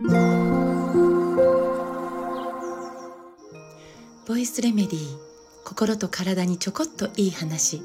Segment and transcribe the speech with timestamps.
[0.00, 0.06] ボ
[4.36, 4.98] イスレメディー
[5.64, 7.82] 心と体にちょこっといい話。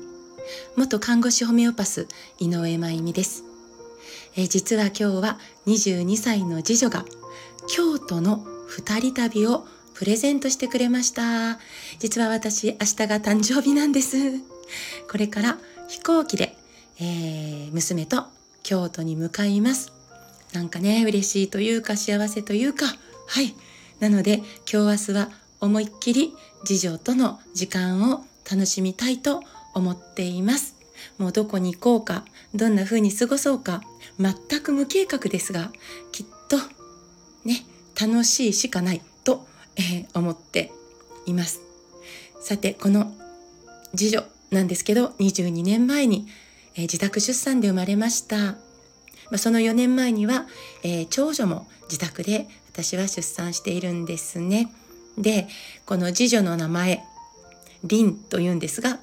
[0.76, 2.07] 元看護師ホメオパス
[2.38, 3.44] 井上真由美です、
[4.36, 7.04] え実は今日は22歳の次女が
[7.68, 11.58] 京都の二人旅をプレゼントしてくれました。
[11.98, 14.18] 実は私明日が誕生日なんです。
[15.10, 15.58] これから
[15.88, 16.55] 飛行機で、
[17.00, 18.26] えー、娘と
[18.62, 19.92] 京都に向かいます。
[20.54, 22.85] なんかね嬉しいというか幸せというか。
[23.27, 23.55] はい。
[23.99, 24.38] なので
[24.71, 25.29] 今日明日は
[25.59, 26.35] 思いっきり
[26.66, 29.43] 次女との時間を楽しみたいと
[29.73, 30.76] 思っています。
[31.17, 33.81] もうどこに行こうかどんな風に過ごそうか
[34.20, 35.71] 全く無計画ですが
[36.12, 36.57] きっと
[37.45, 37.65] ね
[37.99, 39.45] 楽しいしかないと、
[39.76, 40.71] えー、思って
[41.26, 41.62] います。
[42.41, 43.13] さてこの
[43.95, 46.27] 次女なんですけど22年前に、
[46.76, 48.55] えー、自宅出産で生まれました。
[49.33, 50.45] まあ、その4年前には、
[50.83, 54.71] えー、長女も自宅で私は出産しているんですね。
[55.17, 55.48] で、
[55.87, 57.03] この次女の名前、
[57.84, 58.99] リンと言うんですが、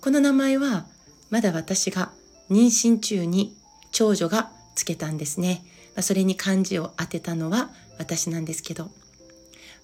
[0.00, 0.86] この名前は
[1.30, 2.12] まだ私が
[2.48, 3.52] 妊娠中に
[3.90, 5.64] 長女がつけたんですね。
[5.96, 8.92] まあ、それに漢字を当てたのは私なんですけど、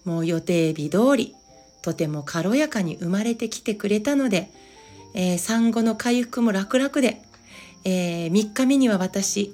[0.05, 1.35] もう予定日通り、
[1.83, 4.53] とても軽やかに生まれてきてくれたので、
[5.15, 7.21] えー、産後の回復も楽々で、
[7.85, 9.53] えー、3日目には私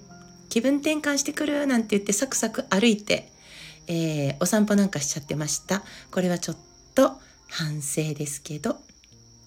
[0.50, 3.32] 気分転換してくるなんて言ってサクサク歩いて、
[3.86, 5.82] えー、お散歩なんかしちゃってました。
[6.10, 6.56] これはちょっ
[6.94, 7.12] と
[7.48, 8.76] 反省ですけど。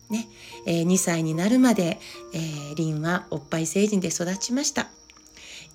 [0.09, 0.27] ね、
[0.67, 1.99] えー、2歳になるまで、
[2.33, 4.89] えー、リンはおっぱい成人で育ちました。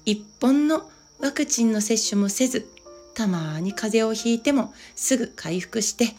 [0.05, 0.89] 一本の
[1.21, 2.69] ワクチンの接種もせず
[3.15, 6.15] たまに風邪をひいてもすぐ回復して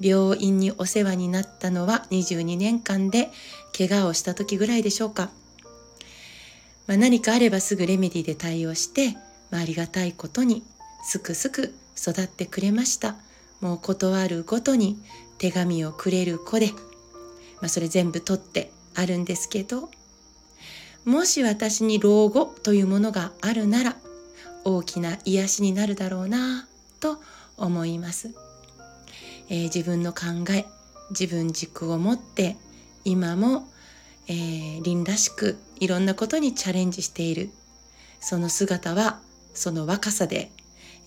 [0.00, 3.30] 病院にお世話になったのは22年間で
[3.76, 5.30] 怪我をした時ぐらいでしょうか。
[6.86, 9.16] まあ、何かあればすぐレメディで対応して、
[9.50, 10.62] まあ、ありがたいことに
[11.02, 13.16] すくすく育ってくれました。
[13.60, 14.98] もう断るごとに
[15.38, 16.68] 手紙をくれる子で、
[17.60, 19.90] まあ、それ全部取ってあるんですけど
[21.04, 23.96] もし私に老後というものがあるなら
[24.64, 26.66] 大きな癒しになるだろうな
[27.00, 27.18] と
[27.56, 28.34] 思います、
[29.48, 30.66] えー、自分の考え
[31.10, 32.56] 自分軸を持って
[33.04, 33.66] 今も
[34.30, 37.50] えー、凛らしくいろんなことにチャレンジしている
[38.20, 39.18] その姿は
[39.54, 40.52] その若さで、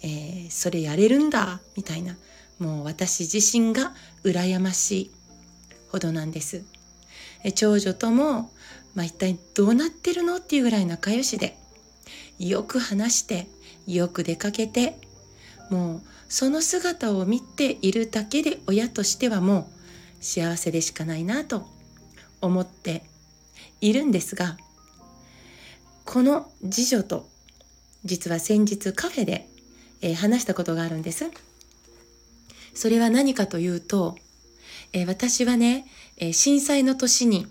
[0.01, 2.17] えー、それやれるんだみたいな
[2.59, 3.93] もう私自身が
[4.25, 5.11] 羨ましい
[5.89, 6.63] ほどなんです。
[7.45, 8.51] え長女とも、
[8.93, 11.57] まあ、一体どうなってるのっていうぐらい仲良しで
[12.39, 13.47] よく話して
[13.87, 14.97] よく出かけて
[15.69, 19.69] もうその姿を見ているだけで親としてはも
[20.19, 21.67] う幸せでしかないなと
[22.41, 23.12] 思って
[23.83, 24.57] いるんですが
[26.05, 27.27] この次女と
[28.05, 29.47] 実は先日カフェで、
[30.01, 31.31] えー、話したことがあるんです。
[32.73, 34.17] それは何かというと、
[34.91, 35.85] えー、私はね、
[36.17, 37.47] えー、震災の年に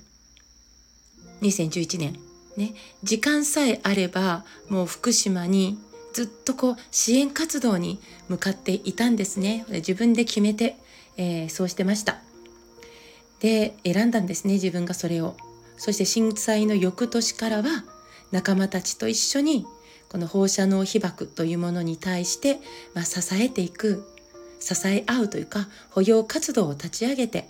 [1.42, 2.18] 2011年
[2.56, 5.78] ね時間さえあればもう福島に
[6.12, 9.64] ずっとこう支援活動に向かっていたんですね。
[9.68, 10.76] 自分で決めて、
[11.16, 12.20] えー、そうしてました。
[13.40, 15.36] で選んだんですね自分がそれを。
[15.82, 17.84] そして震災の翌年からは
[18.30, 19.66] 仲間たちと一緒に
[20.08, 22.60] この放射能被曝というものに対して、
[22.94, 24.08] まあ、支えていく
[24.60, 27.48] 支え合うというか保養活動を立ち上げて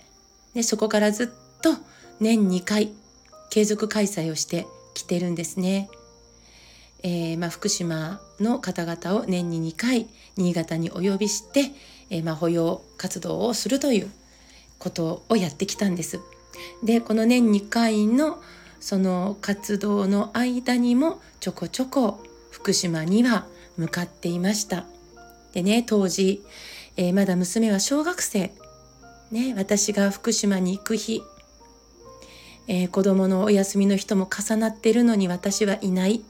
[0.55, 1.27] でそこからずっ
[1.61, 1.75] と
[2.19, 2.91] 年2回
[3.51, 5.87] 継続開催をしてきてるんですね。
[7.03, 10.07] えー、まあ、福島の方々を年に2回
[10.37, 11.71] 新潟にお呼びして、
[12.09, 14.11] えー、まあ、保養活動をするという
[14.79, 16.19] ことをやってきたんです。
[16.83, 18.41] でこの年2回の
[18.79, 23.45] その活動の間にもちょこちょこ福島には
[23.77, 24.85] 向かっていました。
[25.53, 26.43] でね当時、
[26.97, 28.51] えー、まだ娘は小学生、
[29.31, 31.23] ね、私が福島に行く日、
[32.67, 36.23] えー、子供のお休みの人も重なってるのに私はいない。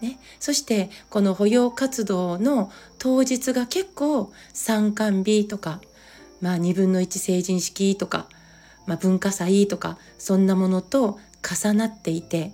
[0.00, 5.80] ね、そしてこの保養活動の当日が結構参観日とか、
[6.40, 8.28] まあ、2分の1成人式とか
[8.88, 12.52] まあ、文化祭とかそんなものと重なっていて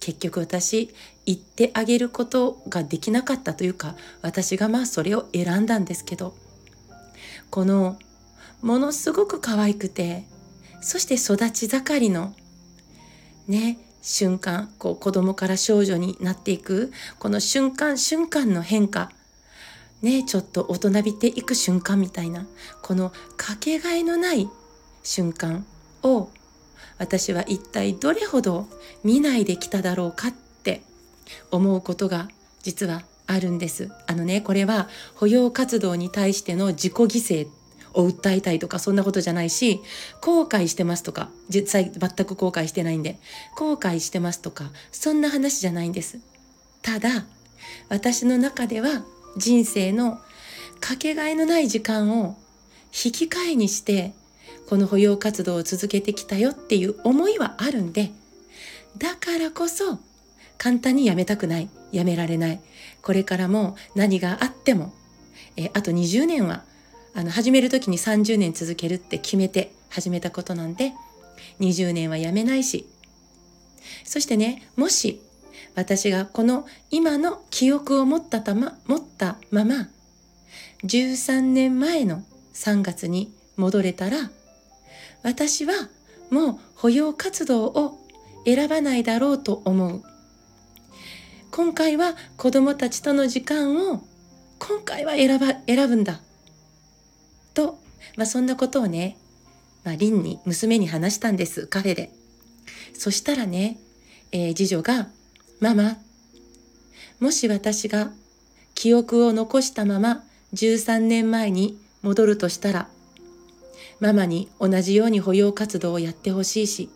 [0.00, 0.88] 結局私
[1.26, 6.34] 言ってあげることができなかったというか私がまあそれを選んだんですけど
[7.50, 7.98] この
[8.62, 10.24] ものすごく可愛くて
[10.80, 12.34] そして育ち盛りの
[13.46, 19.10] ね瞬間こう子供から少女になっていくこの瞬間瞬間の変化
[20.02, 22.46] ねちょっと大人びていく瞬間みたいな
[22.82, 24.48] このかけがえのない
[25.02, 25.66] 瞬間
[26.04, 26.30] を
[26.98, 28.68] 私は一体どれほど
[29.02, 30.82] 見ないできただろうかって
[31.50, 32.28] 思うことが
[32.62, 33.90] 実はあるんです。
[34.06, 37.48] あのねこれは保養活動に対しての自己犠牲
[37.94, 39.80] を訴えたいとかそんなことじゃないし
[40.20, 43.18] 後悔してますとか実際全く後悔してないんで
[43.56, 46.18] 後悔してますとかそんな話じゃないんです。
[46.82, 47.24] ただ
[47.88, 49.04] 私の中では
[49.36, 50.18] 人生の
[50.80, 52.36] かけがえのない時間を
[52.92, 54.12] 引き換えにして
[54.68, 58.12] この保養活動を続けてきたよっていう思いはあるんで
[58.98, 59.98] だからこそ
[60.58, 62.60] 簡単にやめたくないやめられない。
[63.02, 64.94] これからも何があっても
[65.56, 66.64] えあと20年は
[67.14, 70.92] あの始める時に30年続けるって決めて始めたことなんで
[71.60, 72.86] 20年はやめないし。
[74.04, 75.20] そしてねもし
[75.74, 79.88] 私がこの今の記憶を持ったたま持ったまま
[80.84, 82.22] 13年前の
[82.54, 84.30] 3月に戻れたら
[85.24, 85.72] 私は
[86.30, 87.98] もう保養活動を
[88.44, 90.02] 選ばないだろうと思う。
[91.50, 94.04] 今回は子供たちとの時間を
[94.58, 96.20] 今回は選ば選ぶんだ。
[97.54, 97.78] と、
[98.16, 99.16] まあ、そんなことをね、
[99.82, 102.12] まあ、リンに娘に話したんですカフェで。
[102.92, 103.78] そしたらね、
[104.30, 105.08] えー、次女が
[105.60, 105.98] 「ママ
[107.18, 108.12] もし私が
[108.74, 112.88] 記憶を残したまま13年前に戻るとしたら
[114.00, 116.90] ママに同じように保養活動をやってほしいし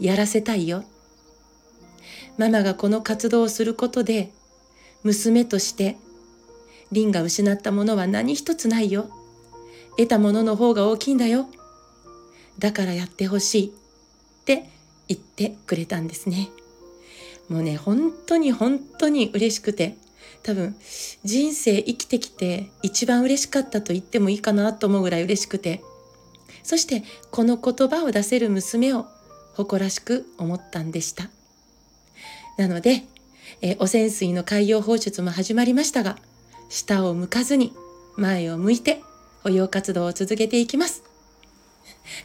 [0.00, 0.84] やらせたいよ。
[2.36, 4.32] ママがこの活動をすることで
[5.02, 5.96] 娘として
[6.90, 9.08] リンが失ったものは何一つないよ。
[9.96, 11.48] 得たものの方が大きいんだよ。
[12.58, 13.66] だからやってほしい。
[13.68, 14.68] って
[15.08, 16.50] 言ってくれたんですね。
[17.48, 19.96] もうね本当に本当に嬉しくて
[20.42, 20.74] 多分
[21.24, 25.82] 人生生きてきて一番嬉しかったと言ってもいいかなと思うぐらい嬉しくて。
[26.64, 29.06] そしてこの言葉を出せる娘を
[29.54, 31.28] 誇らしく思ったんでした。
[32.58, 33.04] なので、
[33.60, 36.16] え、汚染水の海洋放出も始まりましたが
[36.68, 37.72] 下を向かずに
[38.16, 39.02] 前を向いて
[39.42, 41.04] 保養活動を続けていきます。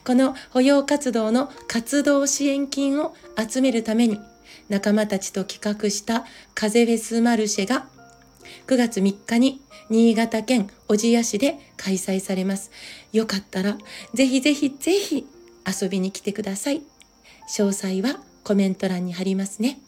[0.06, 4.20] この保養活動の活動支援金を集めるために
[4.70, 7.88] 仲間たちと企画した風フェスマルシェが
[8.68, 12.72] 9月3日に新潟県小千谷市で開催されます。
[13.12, 13.78] よかったら
[14.14, 15.26] ぜひぜひぜひ
[15.82, 16.82] 遊びに来てください。
[17.56, 19.80] 詳細はコメント欄に貼りますね。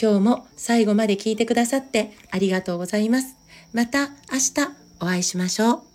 [0.00, 3.36] 今日も最後まで聞いてくださってありがとうございます。
[3.72, 5.93] また明日お会いしましょう。